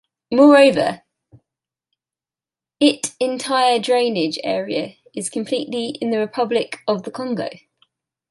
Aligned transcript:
Moreover, 0.33 1.03
it 2.79 3.11
entire 3.19 3.77
drainage 3.77 4.39
area 4.43 4.95
is 5.13 5.29
completely 5.29 5.89
in 6.01 6.09
the 6.09 6.17
Republic 6.17 6.79
of 6.87 7.03
the 7.03 7.11
Congo. 7.11 7.49